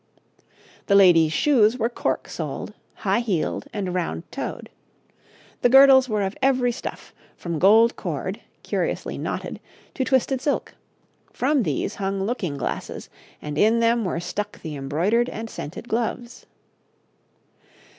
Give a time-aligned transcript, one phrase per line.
[0.87, 4.71] The ladies' shoes were cork soled, high heeled, and round toed.
[5.61, 9.59] The girdles were of every stuff, from gold cord, curiously knotted,
[9.93, 10.73] to twisted silk;
[11.31, 13.09] from these hung looking glasses,
[13.43, 16.47] and in them were stuck the embroidered and scented gloves.